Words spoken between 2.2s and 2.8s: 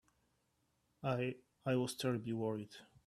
worried.